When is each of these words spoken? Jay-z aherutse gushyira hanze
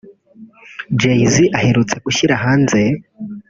Jay-z 0.99 1.35
aherutse 1.57 1.95
gushyira 2.05 2.33
hanze 2.43 2.81